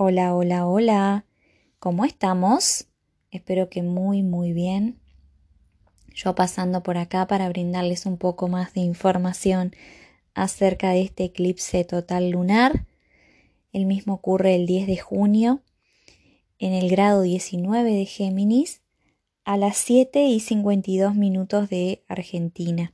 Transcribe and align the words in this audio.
Hola, 0.00 0.36
hola, 0.36 0.64
hola. 0.64 1.24
¿Cómo 1.80 2.04
estamos? 2.04 2.86
Espero 3.32 3.68
que 3.68 3.82
muy, 3.82 4.22
muy 4.22 4.52
bien. 4.52 5.00
Yo 6.14 6.36
pasando 6.36 6.84
por 6.84 6.96
acá 6.96 7.26
para 7.26 7.48
brindarles 7.48 8.06
un 8.06 8.16
poco 8.16 8.46
más 8.46 8.74
de 8.74 8.80
información 8.80 9.74
acerca 10.34 10.90
de 10.90 11.02
este 11.02 11.24
eclipse 11.24 11.82
total 11.82 12.30
lunar. 12.30 12.86
El 13.72 13.86
mismo 13.86 14.14
ocurre 14.14 14.54
el 14.54 14.66
10 14.66 14.86
de 14.86 14.98
junio 14.98 15.62
en 16.60 16.74
el 16.74 16.88
grado 16.88 17.22
19 17.22 17.92
de 17.92 18.06
Géminis 18.06 18.82
a 19.44 19.56
las 19.56 19.78
7 19.78 20.26
y 20.26 20.38
52 20.38 21.16
minutos 21.16 21.68
de 21.70 22.04
Argentina. 22.06 22.92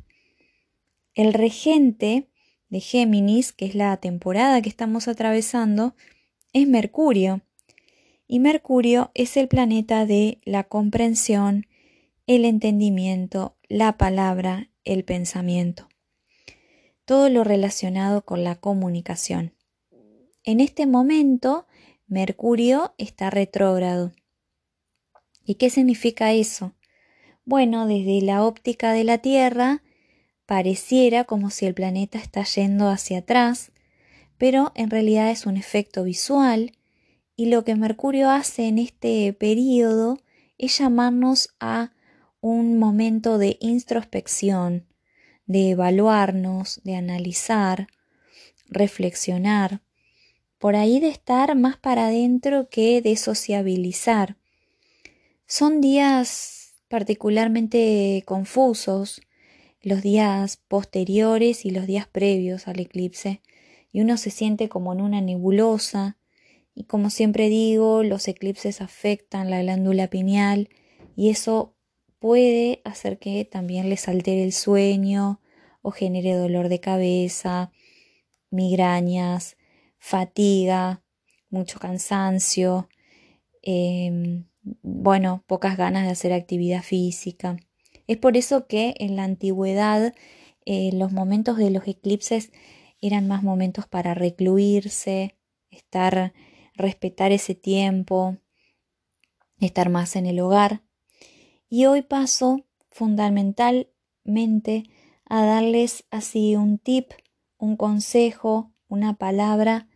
El 1.15 1.35
regente 1.35 2.31
de 2.71 2.81
Géminis, 2.81 3.53
que 3.53 3.67
es 3.67 3.75
la 3.75 3.95
temporada 3.99 4.63
que 4.63 4.71
estamos 4.71 5.07
atravesando, 5.07 5.95
es 6.55 6.67
Mercurio. 6.67 7.43
Y 8.27 8.39
Mercurio 8.39 9.11
es 9.13 9.37
el 9.37 9.49
planeta 9.49 10.07
de 10.07 10.39
la 10.45 10.65
comprensión, 10.65 11.67
el 12.27 12.47
entendimiento, 12.47 13.57
la 13.69 13.99
palabra, 13.99 14.71
el 14.85 15.05
pensamiento. 15.05 15.89
Todo 17.05 17.29
lo 17.29 17.45
relacionado 17.45 18.25
con 18.25 18.45
la 18.45 18.55
comunicación. 18.55 19.53
En 20.43 20.61
este 20.61 20.87
momento, 20.87 21.67
Mercurio 22.07 22.95
está 22.97 23.29
retrógrado. 23.29 24.13
¿Y 25.45 25.57
qué 25.57 25.69
significa 25.69 26.33
eso? 26.33 26.73
Bueno, 27.45 27.87
desde 27.87 28.23
la 28.23 28.45
óptica 28.45 28.93
de 28.93 29.05
la 29.05 29.19
Tierra, 29.19 29.83
pareciera 30.47 31.25
como 31.25 31.51
si 31.51 31.67
el 31.67 31.75
planeta 31.75 32.19
está 32.19 32.45
yendo 32.45 32.89
hacia 32.89 33.19
atrás, 33.19 33.73
pero 34.45 34.73
en 34.75 34.91
realidad 34.91 35.31
es 35.31 35.47
un 35.47 35.57
efecto 35.57 36.05
visual 36.05 36.73
y 37.35 37.47
lo 37.47 37.65
que 37.65 37.77
Mercurio 37.77 38.29
hace 38.29 38.69
en 38.69 38.79
este 38.79 39.33
periodo 39.33 40.19
es 40.59 40.77
llamarnos 40.77 41.49
a 41.61 41.93
un 42.43 42.79
momento 42.79 43.39
de 43.39 43.57
introspección, 43.61 44.87
de 45.47 45.71
evaluarnos, 45.71 46.83
de 46.85 46.95
analizar, 46.95 47.87
reflexionar, 48.69 49.81
por 50.59 50.77
ahí 50.77 51.01
de 51.01 51.09
estar 51.09 51.57
más 51.57 51.79
para 51.79 52.09
adentro 52.09 52.69
que 52.69 53.01
de 53.01 53.17
sociabilizar. 53.17 54.37
Son 55.47 55.81
días 55.81 56.75
particularmente 56.89 58.23
confusos, 58.27 59.23
los 59.81 60.03
días 60.03 60.59
posteriores 60.69 61.65
y 61.65 61.71
los 61.71 61.87
días 61.87 62.07
previos 62.07 62.69
al 62.69 62.81
eclipse 62.81 63.41
y 63.95 64.01
uno 64.01 64.17
se 64.17 64.31
siente 64.31 64.69
como 64.69 64.93
en 64.93 65.01
una 65.01 65.21
nebulosa. 65.21 66.19
Y 66.75 66.83
como 66.83 67.11
siempre 67.11 67.49
digo, 67.49 68.03
los 68.03 68.27
eclipses 68.27 68.81
afectan 68.81 69.51
la 69.51 69.63
glándula 69.63 70.09
pineal 70.09 70.69
y 71.15 71.31
eso 71.31 71.77
puede 72.19 72.83
hacer 72.83 73.21
que 73.21 73.45
también 73.45 73.89
les 73.89 74.09
altere 74.09 74.43
el 74.43 74.53
sueño 74.53 75.41
o 75.81 75.93
genere 75.93 76.35
dolor 76.35 76.69
de 76.69 76.81
cabeza, 76.81 77.71
migrañas, 78.51 79.57
fatiga, 79.99 81.05
mucho 81.49 81.79
cansancio, 81.79 82.89
em, 83.63 84.47
bueno, 84.83 85.45
pocas 85.47 85.77
ganas 85.77 86.05
de 86.05 86.11
hacer 86.11 86.33
actividad 86.33 86.83
física. 86.83 87.59
Es 88.09 88.17
por 88.17 88.37
eso 88.37 88.67
que 88.67 88.95
en 88.99 89.15
la 89.15 89.23
antigüedad 89.23 90.15
eh, 90.67 90.91
los 90.95 91.13
momentos 91.13 91.59
de 91.59 91.71
los 91.71 91.87
eclipses 91.87 92.51
eran 93.01 93.29
más 93.29 93.43
momentos 93.43 93.87
para 93.87 94.15
recluirse, 94.15 95.37
estar, 95.71 96.33
respetar 96.75 97.33
ese 97.33 97.55
tiempo, 97.55 98.39
estar 99.61 99.91
más 99.91 100.17
en 100.17 100.27
el 100.27 100.41
hogar. 100.41 100.83
Y 101.69 101.87
hoy 101.87 102.03
paso 102.03 102.65
fundamentalmente 102.91 104.85
a 105.25 105.45
darles 105.45 106.05
así 106.11 106.57
un 106.57 106.79
tip, 106.79 107.13
un 107.59 107.77
consejo, 107.77 108.73
una 108.89 109.17
palabra 109.17 109.89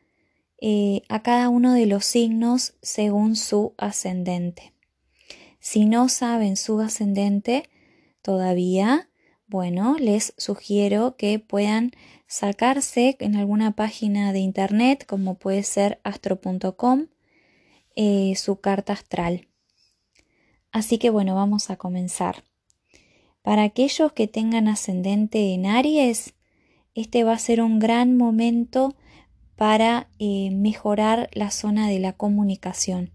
eh, 0.61 1.03
a 1.09 1.23
cada 1.23 1.49
uno 1.49 1.73
de 1.73 1.87
los 1.87 2.05
signos 2.05 2.75
según 2.83 3.37
su 3.37 3.75
ascendente. 3.79 4.75
Si 5.61 5.85
no 5.85 6.09
saben 6.09 6.57
su 6.57 6.81
ascendente 6.81 7.69
todavía, 8.23 9.09
bueno, 9.49 9.97
les 9.99 10.35
sugiero 10.37 11.17
que 11.17 11.39
puedan 11.39 11.93
sacarse 12.27 13.17
en 13.21 13.35
alguna 13.35 13.73
página 13.73 14.33
de 14.33 14.41
internet, 14.41 15.07
como 15.07 15.37
puede 15.37 15.63
ser 15.63 16.01
astro.com, 16.05 17.07
eh, 17.97 18.35
su 18.37 18.61
carta 18.61 18.93
astral. 18.93 19.49
Así 20.71 20.99
que 20.99 21.09
bueno, 21.09 21.35
vamos 21.35 21.71
a 21.71 21.77
comenzar. 21.77 22.45
Para 23.43 23.63
aquellos 23.63 24.13
que 24.13 24.29
tengan 24.29 24.69
ascendente 24.69 25.55
en 25.55 25.65
Aries, 25.65 26.35
este 26.95 27.25
va 27.25 27.33
a 27.33 27.39
ser 27.39 27.63
un 27.63 27.79
gran 27.79 28.17
momento 28.17 28.95
para 29.57 30.09
eh, 30.19 30.51
mejorar 30.51 31.31
la 31.33 31.51
zona 31.51 31.89
de 31.89 31.99
la 31.99 32.13
comunicación. 32.13 33.13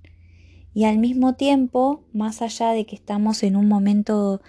Y 0.74 0.86
al 0.86 0.98
mismo 0.98 1.36
tiempo, 1.36 2.04
más 2.12 2.42
allá 2.42 2.72
de 2.72 2.88
que 2.88 2.96
estamos 2.96 3.44
en 3.44 3.56
un 3.56 3.68
momento 3.68 4.42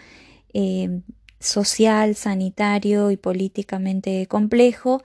eh, 0.55 1.03
social, 1.41 2.15
sanitario 2.15 3.11
y 3.11 3.17
políticamente 3.17 4.27
complejo, 4.27 5.03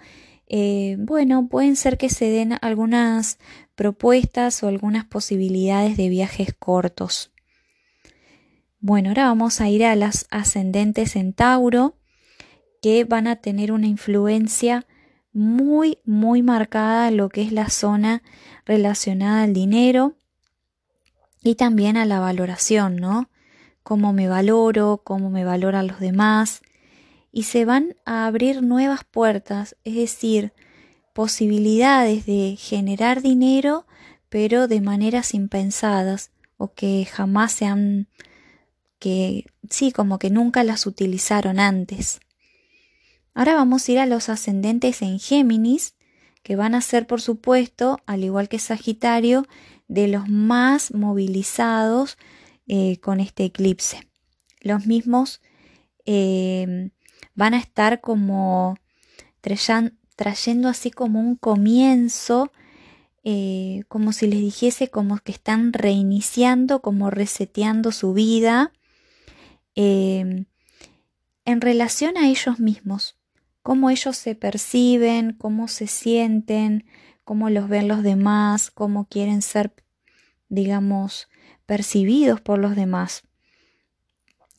eh, 0.48 0.96
bueno, 1.00 1.48
pueden 1.48 1.76
ser 1.76 1.98
que 1.98 2.10
se 2.10 2.30
den 2.30 2.58
algunas 2.62 3.38
propuestas 3.76 4.64
o 4.64 4.68
algunas 4.68 5.06
posibilidades 5.06 5.96
de 5.96 6.10
viajes 6.10 6.56
cortos. 6.58 7.32
Bueno, 8.80 9.10
ahora 9.10 9.26
vamos 9.26 9.62
a 9.62 9.70
ir 9.70 9.86
a 9.86 9.96
las 9.96 10.26
ascendentes 10.32 11.16
en 11.16 11.34
Tauro, 11.34 11.98
que 12.82 13.04
van 13.04 13.28
a 13.28 13.36
tener 13.36 13.72
una 13.72 13.88
influencia 13.88 14.88
muy, 15.34 16.00
muy 16.06 16.42
marcada 16.42 17.10
en 17.10 17.18
lo 17.18 17.30
que 17.30 17.44
es 17.44 17.52
la 17.52 17.70
zona 17.70 18.24
relacionada 18.66 19.44
al 19.44 19.54
dinero 19.54 20.16
y 21.44 21.56
también 21.56 21.98
a 21.98 22.06
la 22.06 22.20
valoración, 22.20 22.96
¿no? 22.96 23.30
Cómo 23.90 24.14
me 24.14 24.28
valoro, 24.28 25.02
cómo 25.04 25.32
me 25.32 25.44
valoran 25.44 25.88
los 25.88 26.00
demás, 26.00 26.62
y 27.32 27.42
se 27.42 27.66
van 27.66 27.96
a 28.06 28.28
abrir 28.28 28.62
nuevas 28.62 29.04
puertas, 29.04 29.78
es 29.84 29.96
decir, 29.96 30.54
posibilidades 31.12 32.28
de 32.28 32.56
generar 32.56 33.24
dinero, 33.24 33.88
pero 34.30 34.68
de 34.68 34.80
maneras 34.80 35.34
impensadas 35.34 36.30
o 36.58 36.72
que 36.72 37.08
jamás 37.12 37.52
se 37.52 37.66
han, 37.66 38.08
que 39.00 39.48
sí, 39.72 39.92
como 39.92 40.20
que 40.20 40.30
nunca 40.30 40.64
las 40.64 40.86
utilizaron 40.86 41.60
antes. 41.60 42.20
Ahora 43.34 43.56
vamos 43.56 43.90
a 43.90 43.92
ir 43.92 43.98
a 43.98 44.06
los 44.06 44.30
ascendentes 44.30 45.02
en 45.02 45.18
Géminis, 45.18 45.96
que 46.44 46.56
van 46.56 46.76
a 46.76 46.82
ser, 46.82 47.08
por 47.08 47.22
supuesto, 47.22 47.98
al 48.06 48.24
igual 48.24 48.50
que 48.50 48.60
Sagitario, 48.60 49.48
de 49.88 50.08
los 50.10 50.30
más 50.30 50.94
movilizados 50.94 52.20
eh, 52.72 53.00
con 53.00 53.20
este 53.20 53.46
eclipse. 53.46 54.08
Los 54.62 54.86
mismos 54.86 55.42
eh, 56.06 56.92
van 57.34 57.56
a 57.56 57.58
estar 57.58 58.00
como 58.00 58.78
trayendo 59.42 60.70
así 60.70 60.92
como 60.92 61.20
un 61.20 61.36
comienzo, 61.36 62.52
eh, 63.24 63.86
como 63.88 64.14
si 64.14 64.28
les 64.28 64.40
dijese 64.40 64.90
como 64.90 65.18
que 65.18 65.32
están 65.32 65.74
reiniciando, 65.74 66.84
como 66.84 67.10
reseteando 67.10 67.92
su 67.92 68.14
vida 68.14 68.72
en 69.76 70.46
relación 71.46 72.18
a 72.18 72.28
ellos 72.28 72.60
mismos, 72.60 73.18
cómo 73.64 73.90
ellos 73.90 74.16
se 74.16 74.36
perciben, 74.36 75.34
cómo 75.34 75.68
se 75.70 75.88
sienten, 75.88 76.86
cómo 77.24 77.50
los 77.50 77.68
ven 77.68 77.88
los 77.88 78.04
demás, 78.04 78.70
cómo 78.70 79.08
quieren 79.08 79.42
ser, 79.42 79.74
digamos, 80.50 81.30
percibidos 81.70 82.42
por 82.42 82.58
los 82.58 82.76
demás. 82.76 83.22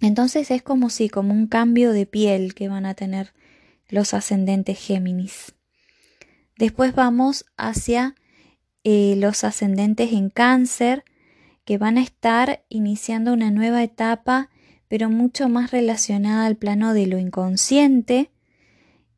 Entonces 0.01 0.53
es 0.53 0.63
como 0.63 0.91
si, 0.91 1.09
como 1.09 1.35
un 1.35 1.49
cambio 1.49 1.91
de 1.91 2.07
piel 2.07 2.55
que 2.55 2.69
van 2.69 2.87
a 2.87 2.95
tener 2.95 3.35
los 3.89 4.15
ascendentes 4.15 4.79
Géminis. 4.79 5.53
Después 6.57 6.95
vamos 6.95 7.47
hacia 7.57 8.15
eh, 8.85 9.17
los 9.17 9.43
ascendentes 9.43 10.13
en 10.13 10.31
cáncer, 10.31 11.03
que 11.65 11.79
van 11.79 11.99
a 11.99 12.03
estar 12.03 12.65
iniciando 12.69 13.33
una 13.33 13.51
nueva 13.51 13.83
etapa, 13.83 14.49
pero 14.87 15.11
mucho 15.11 15.49
más 15.49 15.73
relacionada 15.73 16.47
al 16.47 16.55
plano 16.55 16.95
de 16.95 17.09
lo 17.09 17.19
inconsciente, 17.19 18.31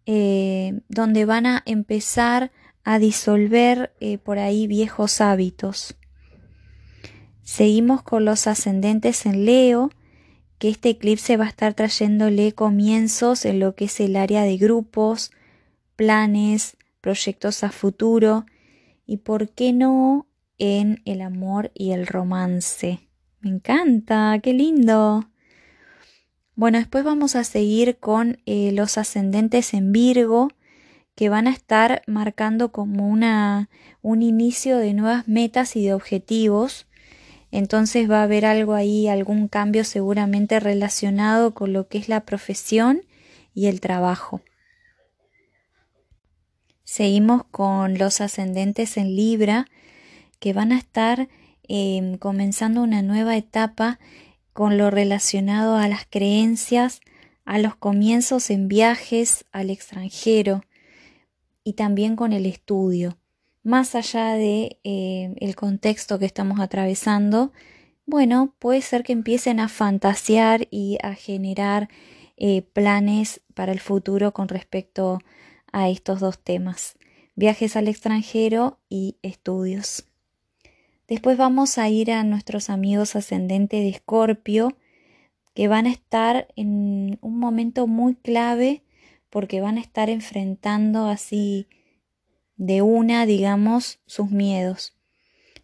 eh, 0.07 0.81
donde 0.89 1.27
van 1.27 1.45
a 1.45 1.63
empezar 1.67 2.53
a 2.85 2.99
disolver 2.99 3.93
eh, 4.01 4.17
por 4.17 4.39
ahí 4.39 4.67
viejos 4.67 5.21
hábitos. 5.21 5.99
Seguimos 7.43 8.03
con 8.03 8.25
los 8.25 8.47
ascendentes 8.47 9.27
en 9.27 9.45
Leo, 9.45 9.91
que 10.59 10.69
este 10.69 10.91
eclipse 10.91 11.37
va 11.37 11.47
a 11.47 11.49
estar 11.49 11.75
trayéndole 11.75 12.53
comienzos 12.53 13.45
en 13.45 13.59
lo 13.59 13.75
que 13.75 13.87
es 13.87 14.01
el 14.01 14.17
área 14.17 14.43
de 14.43 14.57
grupos, 14.57 15.33
planes, 15.97 16.77
proyectos 17.01 17.65
a 17.65 17.71
futuro 17.71 18.47
y, 19.07 19.19
¿por 19.19 19.49
qué 19.51 19.73
no?, 19.73 20.27
en 20.59 21.03
el 21.05 21.21
amor 21.21 21.73
y 21.75 21.91
el 21.91 22.07
romance. 22.07 23.09
Me 23.41 23.51
encanta, 23.51 24.39
qué 24.41 24.53
lindo. 24.53 25.29
Bueno, 26.55 26.79
después 26.79 27.03
vamos 27.03 27.35
a 27.35 27.43
seguir 27.43 27.99
con 27.99 28.39
eh, 28.47 28.71
los 28.71 28.99
ascendentes 28.99 29.75
en 29.75 29.91
Virgo, 29.91 30.49
que 31.17 31.29
van 31.29 31.49
a 31.49 31.51
estar 31.51 32.03
marcando 32.07 32.71
como 32.71 33.09
una, 33.09 33.69
un 34.01 34.23
inicio 34.23 34.79
de 34.79 34.95
nuevas 34.95 35.27
metas 35.27 35.75
y 35.75 35.85
de 35.85 35.95
objetivos. 35.95 36.87
Entonces 37.53 38.11
va 38.11 38.21
a 38.21 38.23
haber 38.25 38.47
algo 38.47 38.73
ahí, 38.73 39.09
algún 39.09 39.47
cambio 39.47 39.85
seguramente 39.85 40.59
relacionado 40.59 41.53
con 41.53 41.75
lo 41.75 41.87
que 41.87 41.99
es 41.99 42.09
la 42.09 42.23
profesión 42.23 43.03
y 43.55 43.67
el 43.67 43.81
trabajo. 43.81 44.41
Seguimos 46.83 47.45
con 47.45 47.99
los 47.99 48.23
ascendentes 48.23 48.97
en 48.97 49.15
Libra, 49.15 49.67
que 50.41 50.55
van 50.55 50.73
a 50.73 50.79
estar 50.79 51.29
em, 51.69 52.17
comenzando 52.17 52.83
una 52.83 53.03
nueva 53.03 53.37
etapa 53.37 54.01
con 54.55 54.79
lo 54.79 54.91
relacionado 54.91 55.77
a 55.77 55.89
las 55.89 56.07
creencias, 56.09 57.01
a 57.45 57.59
los 57.59 57.77
comienzos 57.77 58.49
en 58.51 58.67
viajes 58.67 59.45
al 59.53 59.69
extranjero, 59.69 60.63
y 61.65 61.75
también 61.75 62.17
con 62.17 62.33
el 62.33 62.47
estudio. 62.47 63.19
Más 63.63 63.95
allá 63.95 64.35
de 64.35 64.81
eh, 64.83 65.35
el 65.39 65.55
contexto 65.55 66.19
que 66.19 66.27
estamos 66.27 66.59
atravesando, 66.59 67.53
bueno, 68.07 68.55
puede 68.59 68.83
ser 68.83 69.05
que 69.05 69.13
empiecen 69.13 69.61
a 69.61 69.69
fantasear 69.69 70.67
y 70.71 70.99
a 71.03 71.15
generar 71.15 71.89
eh, 72.37 72.63
planes 72.63 73.41
para 73.55 73.71
el 73.71 73.79
futuro 73.79 74.33
con 74.33 74.49
respecto 74.49 75.21
a 75.73 75.89
estos 75.89 76.19
dos 76.19 76.41
temas, 76.41 76.97
viajes 77.37 77.77
al 77.77 77.87
extranjero 77.87 78.81
y 78.89 79.17
estudios. 79.23 80.07
Después 81.07 81.37
vamos 81.37 81.79
a 81.79 81.89
ir 81.89 82.11
a 82.11 82.25
nuestros 82.25 82.69
amigos 82.69 83.15
ascendentes 83.15 83.81
de 83.81 83.91
Escorpio, 83.91 84.77
que 85.55 85.69
van 85.69 85.87
a 85.87 85.91
estar 85.93 86.49
en 86.57 87.19
un 87.21 87.39
momento 87.39 87.87
muy 87.87 88.15
clave 88.17 88.83
porque 89.31 89.61
van 89.61 89.79
a 89.79 89.81
estar 89.81 90.11
enfrentando 90.11 91.07
así 91.07 91.69
de 92.57 92.83
una, 92.83 93.27
digamos, 93.27 94.01
sus 94.07 94.31
miedos. 94.31 94.95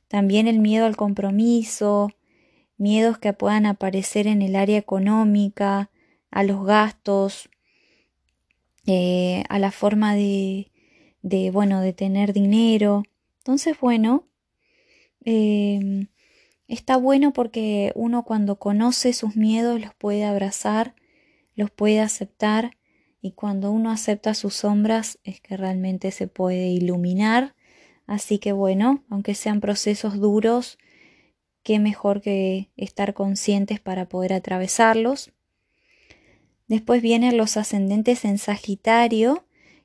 También 0.08 0.48
el 0.48 0.58
miedo 0.58 0.86
al 0.86 0.96
compromiso, 0.96 2.10
miedos 2.78 3.18
que 3.18 3.32
puedan 3.32 3.66
aparecer 3.66 4.26
en 4.26 4.40
el 4.40 4.56
área 4.56 4.78
económica, 4.78 5.90
a 6.30 6.42
los 6.44 6.64
gastos, 6.64 7.50
eh, 8.86 9.44
a 9.50 9.58
la 9.58 9.70
forma 9.70 10.14
de, 10.14 10.70
bueno, 11.52 11.82
de 11.82 11.92
tener 11.92 12.32
dinero. 12.32 13.02
Entonces, 13.38 13.76
bueno, 13.78 14.26
em, 15.24 16.06
está 16.68 16.96
bueno 16.96 17.34
porque 17.34 17.92
uno 17.94 18.24
cuando 18.24 18.58
conoce 18.58 19.12
sus 19.12 19.36
miedos 19.36 19.80
los 19.80 19.94
puede 19.94 20.24
abrazar, 20.24 20.94
los 21.54 21.70
puede 21.70 22.00
aceptar 22.00 22.77
y 23.20 23.32
cuando 23.32 23.70
uno 23.72 23.90
acepta 23.90 24.34
sus 24.34 24.54
sombras 24.54 25.18
es 25.24 25.40
que 25.40 25.56
realmente 25.56 26.10
se 26.10 26.28
puede 26.28 26.68
iluminar. 26.68 27.54
Así 28.06 28.38
que 28.38 28.52
bueno, 28.52 29.04
aunque 29.10 29.34
sean 29.34 29.60
procesos 29.60 30.18
duros, 30.18 30.78
qué 31.62 31.78
mejor 31.78 32.20
que 32.20 32.70
estar 32.76 33.14
conscientes 33.14 33.80
para 33.80 34.08
poder 34.08 34.32
atravesarlos. 34.32 35.32
Después 36.68 37.02
vienen 37.02 37.36
los 37.36 37.56
ascendentes 37.56 38.24
en 38.24 38.38
Sagitario, 38.38 39.44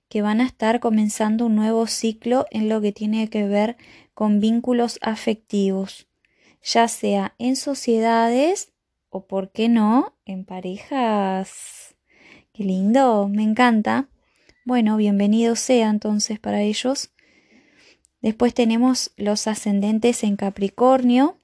que 0.09 0.21
van 0.21 0.41
a 0.41 0.45
estar 0.45 0.80
comenzando 0.80 1.47
un 1.47 1.56
nuevo 1.56 1.88
ciclo 1.88 2.45
en 2.51 2.69
lo 2.69 2.81
que 2.81 2.91
tiene 2.91 3.30
que 3.30 3.47
ver 3.47 3.77
con 4.13 4.39
vínculos 4.39 5.00
afectivos, 5.01 6.07
ya 6.62 6.88
sea 6.88 7.33
en 7.39 7.56
sociedades 7.56 8.74
o, 9.09 9.25
por 9.25 9.51
qué 9.51 9.69
no, 9.69 10.15
en 10.25 10.45
parejas 10.45 11.82
Qué 12.55 12.65
lindo, 12.65 13.27
me 13.29 13.41
encanta. 13.41 14.09
Bueno, 14.63 14.95
bienvenido 14.95 15.55
sea 15.55 15.89
entonces 15.89 16.39
para 16.39 16.61
ellos. 16.61 17.09
Después 18.21 18.53
tenemos 18.53 19.11
los 19.17 19.47
ascendentes 19.47 20.23
en 20.23 20.35
Capricornio, 20.35 21.39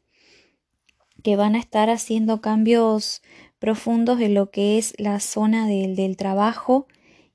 que 1.23 1.35
van 1.35 1.55
a 1.55 1.59
estar 1.59 1.89
haciendo 1.89 2.41
cambios 2.41 3.23
profundos 3.57 4.21
en 4.21 4.35
lo 4.35 4.51
que 4.51 4.77
es 4.77 4.93
la 4.99 5.19
zona 5.19 5.65
del, 5.65 5.95
del 5.95 6.15
trabajo 6.15 6.85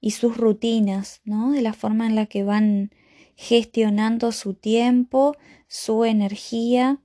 y 0.01 0.13
sus 0.13 0.37
rutinas, 0.37 1.21
¿no? 1.25 1.51
De 1.51 1.61
la 1.61 1.73
forma 1.73 2.07
en 2.07 2.15
la 2.15 2.27
que 2.27 2.45
van 2.45 2.93
gestionando 3.35 4.31
su 4.31 4.55
tiempo, 4.55 5.35
su 5.67 6.05
energía, 6.05 7.01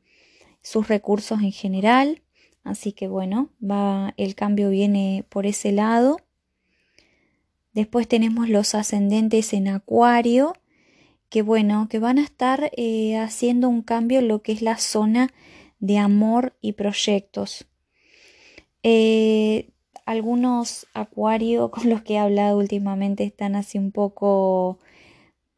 sus 0.62 0.88
recursos 0.88 1.42
en 1.42 1.52
general. 1.52 2.22
Así 2.64 2.92
que 2.92 3.08
bueno, 3.08 3.50
va, 3.60 4.14
el 4.18 4.36
cambio 4.36 4.70
viene 4.70 5.26
por 5.30 5.48
ese 5.48 5.72
lado. 5.72 6.18
Después 7.74 8.08
tenemos 8.08 8.50
los 8.50 8.76
ascendentes 8.76 9.54
en 9.54 9.68
Acuario, 9.68 10.54
que 11.30 11.42
bueno, 11.42 11.88
que 11.90 12.00
van 12.00 12.18
a 12.18 12.24
estar 12.24 12.72
eh, 12.76 13.18
haciendo 13.18 13.70
un 13.70 13.84
cambio 13.84 14.20
en 14.20 14.28
lo 14.28 14.42
que 14.42 14.52
es 14.52 14.62
la 14.62 14.78
zona 14.78 15.32
de 15.80 15.98
amor 15.98 16.56
y 16.62 16.74
proyectos. 16.74 17.68
Eh, 18.84 19.70
algunos 20.06 20.88
Acuario 20.94 21.70
con 21.70 21.90
los 21.90 22.02
que 22.02 22.16
he 22.16 22.18
hablado 22.18 22.58
últimamente 22.58 23.24
están 23.24 23.56
así 23.56 23.78
un 23.78 23.92
poco, 23.92 24.80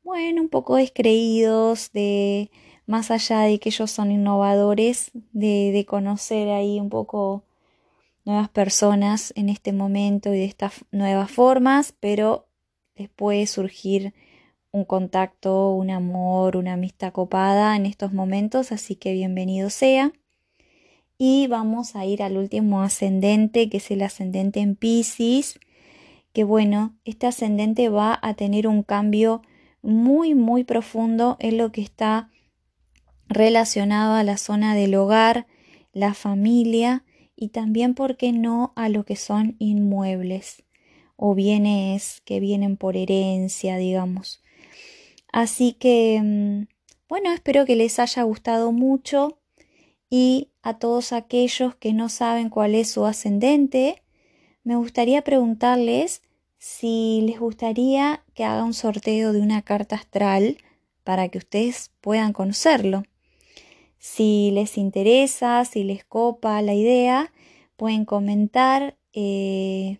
bueno, 0.03 0.41
un 0.41 0.49
poco 0.49 0.75
descreídos 0.75 1.91
de 1.93 2.51
más 2.85 3.11
allá 3.11 3.41
de 3.41 3.59
que 3.59 3.69
ellos 3.69 3.89
son 3.89 4.11
innovadores, 4.11 5.11
de, 5.31 5.71
de 5.71 5.85
conocer 5.85 6.49
ahí 6.49 6.79
un 6.79 6.89
poco 6.89 7.45
nuevas 8.25 8.49
personas 8.49 9.33
en 9.35 9.49
este 9.49 9.73
momento 9.73 10.33
y 10.33 10.37
de 10.37 10.45
estas 10.45 10.85
nuevas 10.91 11.31
formas, 11.31 11.93
pero 11.99 12.47
les 12.95 13.09
puede 13.09 13.47
surgir 13.47 14.13
un 14.71 14.85
contacto, 14.85 15.71
un 15.71 15.89
amor, 15.89 16.55
una 16.55 16.73
amistad 16.73 17.11
copada 17.11 17.75
en 17.75 17.85
estos 17.85 18.13
momentos, 18.13 18.71
así 18.71 18.95
que 18.95 19.13
bienvenido 19.13 19.69
sea. 19.69 20.13
Y 21.17 21.47
vamos 21.47 21.95
a 21.95 22.05
ir 22.05 22.23
al 22.23 22.37
último 22.37 22.81
ascendente, 22.81 23.69
que 23.69 23.77
es 23.77 23.91
el 23.91 24.01
ascendente 24.01 24.59
en 24.59 24.75
Pisces, 24.75 25.59
que 26.33 26.43
bueno, 26.43 26.95
este 27.03 27.27
ascendente 27.27 27.89
va 27.89 28.17
a 28.21 28.33
tener 28.33 28.67
un 28.67 28.83
cambio 28.83 29.41
muy, 29.81 30.35
muy 30.35 30.63
profundo 30.63 31.37
en 31.39 31.57
lo 31.57 31.71
que 31.71 31.81
está 31.81 32.29
relacionado 33.27 34.15
a 34.15 34.23
la 34.23 34.37
zona 34.37 34.73
del 34.75 34.95
hogar, 34.95 35.47
la 35.91 36.13
familia 36.13 37.03
y 37.41 37.47
también, 37.47 37.95
¿por 37.95 38.17
qué 38.17 38.33
no?, 38.33 38.71
a 38.75 38.87
lo 38.87 39.03
que 39.03 39.15
son 39.15 39.55
inmuebles 39.57 40.63
o 41.15 41.33
bienes 41.33 42.21
que 42.23 42.39
vienen 42.39 42.77
por 42.77 42.95
herencia, 42.95 43.77
digamos. 43.77 44.43
Así 45.33 45.73
que, 45.73 46.21
mm, 46.23 46.67
bueno, 47.09 47.31
espero 47.31 47.65
que 47.65 47.75
les 47.75 47.97
haya 47.97 48.21
gustado 48.21 48.71
mucho 48.71 49.39
y 50.07 50.49
a 50.61 50.77
todos 50.77 51.13
aquellos 51.13 51.73
que 51.73 51.93
no 51.93 52.09
saben 52.09 52.49
cuál 52.49 52.75
es 52.75 52.91
su 52.91 53.07
ascendente, 53.07 54.03
me 54.63 54.75
gustaría 54.75 55.23
preguntarles 55.23 56.21
si 56.59 57.21
les 57.25 57.39
gustaría 57.39 58.23
que 58.35 58.43
haga 58.43 58.63
un 58.63 58.75
sorteo 58.75 59.33
de 59.33 59.41
una 59.41 59.63
carta 59.63 59.95
astral 59.95 60.57
para 61.03 61.27
que 61.29 61.39
ustedes 61.39 61.89
puedan 62.01 62.33
conocerlo. 62.33 63.01
Si 64.01 64.49
les 64.49 64.79
interesa, 64.79 65.63
si 65.63 65.83
les 65.83 66.03
copa 66.03 66.59
la 66.63 66.73
idea, 66.73 67.31
pueden 67.77 68.03
comentar 68.03 68.97
eh, 69.13 69.99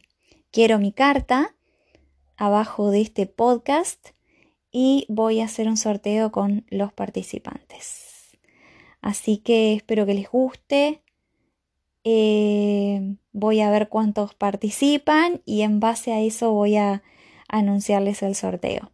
quiero 0.50 0.80
mi 0.80 0.92
carta 0.92 1.56
abajo 2.36 2.90
de 2.90 3.00
este 3.00 3.28
podcast 3.28 4.10
y 4.72 5.06
voy 5.08 5.40
a 5.40 5.46
hacer 5.46 5.68
un 5.68 5.78
sorteo 5.78 6.32
con 6.32 6.66
los 6.72 6.92
participantes. 6.92 8.40
Así 9.02 9.38
que 9.38 9.74
espero 9.74 10.08
que 10.08 10.16
les 10.16 10.32
guste. 10.32 11.04
Eh, 12.04 13.18
voy 13.34 13.62
a 13.62 13.70
ver 13.70 13.88
cuántos 13.88 14.34
participan 14.34 15.44
y 15.46 15.62
en 15.62 15.80
base 15.80 16.12
a 16.12 16.22
eso 16.22 16.54
voy 16.54 16.78
a 16.78 17.04
anunciarles 17.48 18.24
el 18.24 18.34
sorteo. 18.34 18.92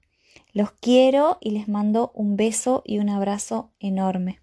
Los 0.51 0.73
quiero 0.73 1.37
y 1.39 1.51
les 1.51 1.69
mando 1.69 2.11
un 2.13 2.35
beso 2.35 2.83
y 2.85 2.99
un 2.99 3.07
abrazo 3.07 3.71
enorme. 3.79 4.41